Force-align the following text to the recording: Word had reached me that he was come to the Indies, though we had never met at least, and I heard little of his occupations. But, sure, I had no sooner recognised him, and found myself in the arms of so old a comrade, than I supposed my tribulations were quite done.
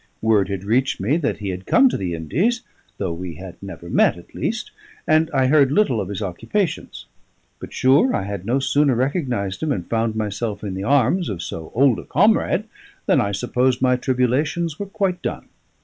Word 0.19 0.49
had 0.49 0.63
reached 0.63 0.99
me 0.99 1.15
that 1.17 1.37
he 1.37 1.51
was 1.51 1.61
come 1.67 1.87
to 1.87 1.95
the 1.95 2.15
Indies, 2.15 2.63
though 2.97 3.13
we 3.13 3.35
had 3.35 3.61
never 3.61 3.87
met 3.87 4.17
at 4.17 4.33
least, 4.33 4.71
and 5.07 5.29
I 5.31 5.45
heard 5.45 5.71
little 5.71 6.01
of 6.01 6.09
his 6.09 6.23
occupations. 6.23 7.05
But, 7.59 7.71
sure, 7.71 8.15
I 8.15 8.23
had 8.23 8.43
no 8.43 8.57
sooner 8.57 8.95
recognised 8.95 9.61
him, 9.61 9.71
and 9.71 9.85
found 9.87 10.15
myself 10.15 10.63
in 10.63 10.73
the 10.73 10.85
arms 10.85 11.29
of 11.29 11.43
so 11.43 11.71
old 11.75 11.99
a 11.99 12.03
comrade, 12.03 12.63
than 13.05 13.21
I 13.21 13.31
supposed 13.31 13.79
my 13.79 13.95
tribulations 13.95 14.79
were 14.79 14.87
quite 14.87 15.21
done. 15.21 15.49